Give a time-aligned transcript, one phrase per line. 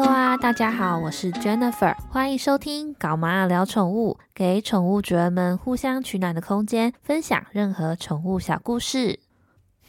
[0.00, 9.18] Hello 啊，大家好，我是 Jennifer，欢迎收听《搞妈聊宠物》，给宠物主人们互相取暖的空间，分享任何宠物小故事。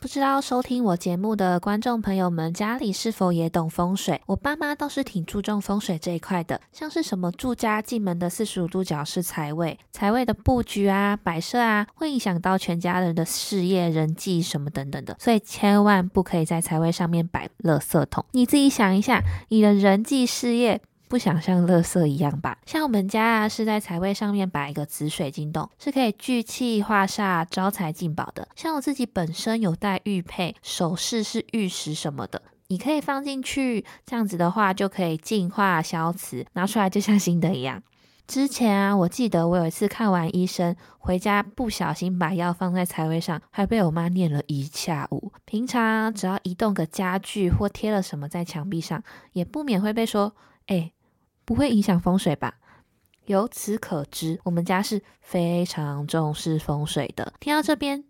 [0.00, 4.20] 不知道收听我节目的观众朋友们家里是否也懂风水？
[4.26, 18.24] 我爸妈倒是挺注重风水这一块的，像是什么住家进门的四十五度角是财位，财位的布局啊、摆设啊，会影响到全家人的事业、人际什么等等的，所以千万不可以在财位上面摆垃圾桶。
[18.30, 20.80] 你自己想一下，你的人际事业。
[21.08, 22.58] 不想像垃圾一样吧？
[22.66, 28.46] 像我们家啊，是在财位上面摆一个紫水晶洞，是可以聚气化煞、招财进宝的。
[28.54, 37.82] 像我自己本身有带玉佩、首饰是玉石什么的，你可以放进去，这样子的话就可以净化消磁，拿出来就像新的一样。
[38.26, 45.32] 之前啊，我记得我有一次看完医生回家，不小心把药放在财位上，还被我妈念了一下午。
[45.46, 50.34] 平常只要移动个家具或贴了什么在墙壁上，也不免会被说，
[50.66, 50.92] 哎。
[51.48, 52.56] 不会影响风水吧？
[53.24, 57.32] 由此可知，我们家是非常重视风水的。
[57.40, 58.04] 听到这边，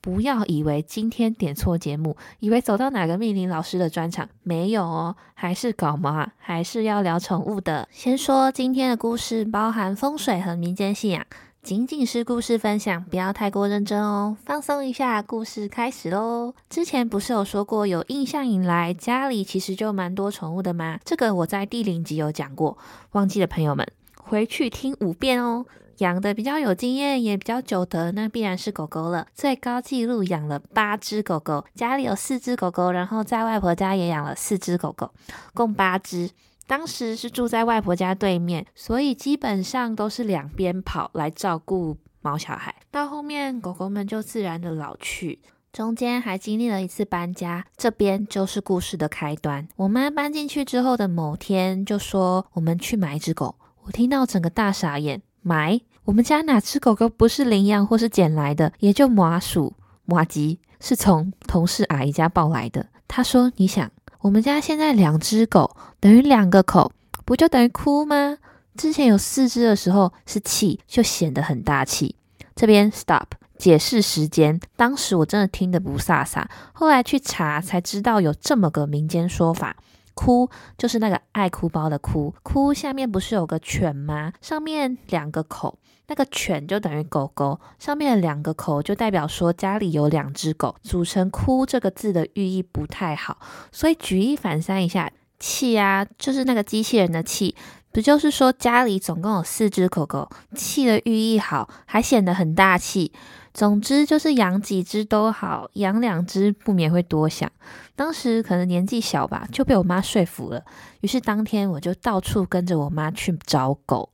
[0.00, 7.88] 不要以为今天点错节目，以为走到哪个命令老师的专场，没有哦，还是搞毛啊，还是要聊宠物的。
[7.90, 11.26] 先说今天的故事，包含风水和民间信仰。
[11.64, 15.22] 仅仅是故事分享，不要太过认真哦，放松一下。
[15.22, 16.52] 故事开始喽！
[16.68, 21.00] 之前不是有说过，有印象以来家里其实就蛮多宠物的吗？
[21.06, 22.76] 这个我在第零集有讲过，
[23.12, 25.64] 忘记的朋友们回去听五遍哦。
[25.98, 29.26] 养的比较有经验，也比较久的，那必然是狗狗了。
[29.34, 35.10] 最高纪录养了八只狗狗，家里有四只狗狗，然后在外婆家也养了四只狗狗，
[35.54, 36.28] 共八只。
[36.66, 42.74] 当时是住在外婆家对面，所以基本上都是两边跑来照顾毛小孩。
[42.90, 45.40] 到后面狗狗们就自然的老去，
[45.72, 49.68] 中间还经历了一次搬家，这边就是故事的开端。
[49.76, 55.80] 我妈搬进去之后的某天就说：“我们去买一只狗。”我听到整个大傻眼，买？
[56.04, 58.72] 我们家哪只狗狗不是领养或是捡来的？
[58.78, 59.74] 也就麻鼠、
[60.06, 62.86] 麻吉是从同事阿姨家抱来的。
[63.06, 63.90] 她说：“你想？”
[64.24, 66.90] 我们家现在两只狗等于两个口，
[67.26, 68.38] 不就等于哭吗？
[68.74, 72.16] 之前有四只的时候是气，就显得很大气。
[72.56, 73.26] 这边 stop
[73.58, 79.76] 解释时间，当时我真的听得不飒飒，后来去查才知道有这么个民间说法。
[80.14, 80.48] 哭
[80.78, 84.32] 就是那个爱哭包的哭，哭下面不是有个犬吗？
[84.40, 93.38] 上面两个口，那个犬就等于狗狗，上面两个口就代表说家里有两只狗，组成哭这个字的寓意不太好。
[93.72, 97.54] 所以举一反三一下，气啊，就是那个机器人的气，
[97.92, 103.12] 不就是说家里总共有四只狗狗，气的寓意好，还显得很大气。
[103.54, 107.50] 总之就是养几只都好，养两只不免会多想。
[107.94, 110.62] 当时可能年纪小吧，就被我妈说服了。
[111.00, 114.10] 于是当天我就到处跟着我妈去找狗，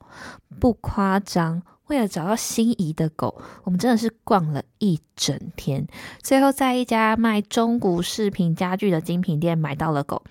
[0.60, 5.86] 不夸张，为了找到心仪的狗，我们真的是逛了一整天。
[6.20, 10.22] 最后在一家卖中古饰品家具的精品店买到了狗。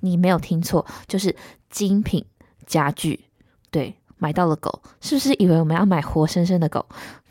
[0.00, 1.34] 你没有听错，就是
[1.70, 2.24] 精品
[2.66, 3.20] 家具。
[3.70, 6.84] 对，买到了狗，是不是以为我们要买活生生的狗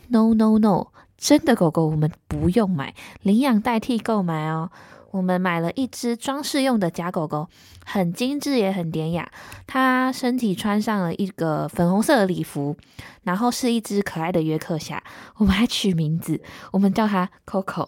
[0.08, 0.88] ？No No No。
[1.26, 2.94] 真的狗狗我们不用买，
[3.24, 4.70] 领养代替购买哦。
[5.10, 7.48] 我们买了一只装饰用的假狗狗，
[7.84, 9.28] 很精致也很典雅。
[9.66, 12.78] 它身体穿上了一个粉红色的礼服，
[13.24, 15.04] 然后是一只可爱的约克夏。
[15.38, 16.40] 我们还取名字，
[16.72, 17.88] 我们叫它 Coco。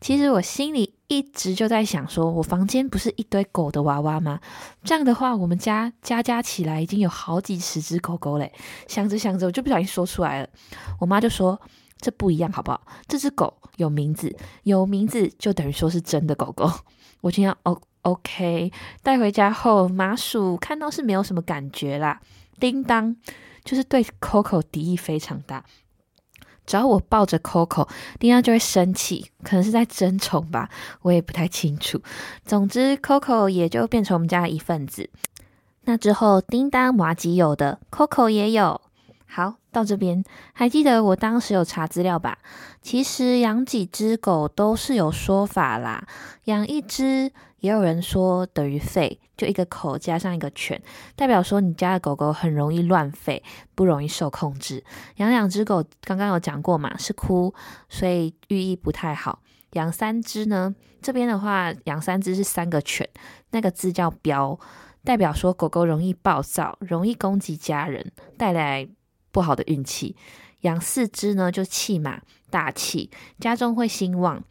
[0.00, 4.38] 其实我心里一直就在想，说我房间不是一堆狗的娃娃吗？
[4.84, 8.52] 这样的话，我们家加加起来已经有好几十只狗狗嘞。
[8.86, 10.48] 想着想着，我就不小心说出来了。
[11.00, 11.60] 我妈就说。
[12.00, 12.80] 这不一样，好不好？
[13.06, 16.70] 这只狗有名字，有名字就等于说是真的狗狗。
[17.22, 18.72] 我今天 O OK
[19.02, 22.20] 带回家后，麻薯看到是没有什么感觉啦。
[22.60, 23.16] 叮当
[23.64, 25.64] 就是对 Coco 敌意非常大，
[26.64, 30.70] 只要我抱着 Coco，叮当就会生气，可能是在争宠吧，
[31.02, 32.00] 我也不太清楚。
[32.44, 35.10] 总之，Coco 也就变成我们家的一份子。
[35.82, 38.80] 那之后，叮当、马吉有的，Coco 也有。
[39.26, 42.38] 好，到这边还记得我当时有查资料吧？
[42.82, 46.04] 其实养几只狗都是有说法啦。
[46.46, 47.30] 养一只，
[47.60, 50.82] 也有人说等于吠，就一个口加上一个犬，
[51.14, 53.40] 代表说你家的狗狗很容易乱吠，
[53.76, 54.82] 不容易受控制。
[55.16, 57.54] 养两只狗，刚刚有讲过嘛，是哭，
[57.88, 59.38] 所以寓意不太好。
[59.74, 63.08] 养三只呢，这边的话养三只是三个犬，
[63.52, 64.58] 那个字叫彪，
[65.04, 68.88] 代表说狗狗容易暴躁，容易攻击家人，带来。
[69.38, 70.16] 不好的运气，
[70.62, 72.20] 养四只呢就气马
[72.50, 73.08] 大气，
[73.38, 74.42] 家中会兴旺。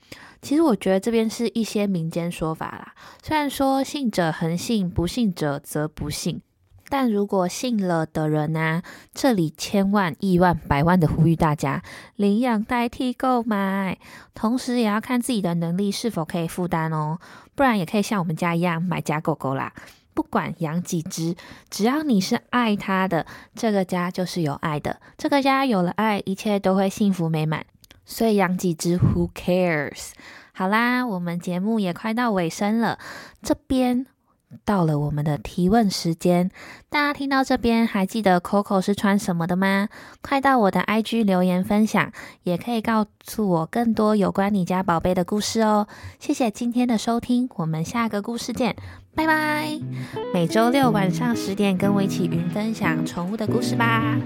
[0.42, 6.42] 其实我觉得这边是一些民间说法啦，虽然说信者恒信，不信者则不信。
[6.88, 8.82] 但如果信了的人呢，
[9.14, 11.84] 这里千万亿万百万的呼吁大家
[12.16, 14.00] 领养代替购买，
[14.34, 17.20] 同时也要看自己的能力是否可以负担哦，
[17.56, 19.74] 不然也可以像我们家一样买假狗狗啦。
[20.18, 21.36] 不管养几只，
[21.70, 27.64] 只要你是爱它的，这个家就是有爱的，这个家有了爱，一切都会幸福美满。
[28.04, 30.14] 所以养几只，Who cares？
[30.54, 32.98] 好啦，我们节目也快到尾声了，
[33.44, 34.08] 这边
[34.64, 36.50] 到了我们的提问时间。
[36.90, 39.90] 大家听到这边还记得 Coco 是穿什么的吗？
[40.22, 42.12] 快到我的 IG 留言分享，
[42.44, 45.88] 也可以告诉我更多有关你家宝贝的故事哦。
[46.20, 48.76] 谢谢今天的收听，我们下个故事见，
[49.14, 49.80] 拜拜。
[50.34, 54.18] 每周六晚上十点跟我一起云分享宠物的故事吧。